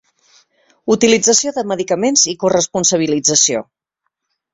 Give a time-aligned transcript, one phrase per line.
[0.95, 3.63] Utilització de medicaments i corresponsabilització.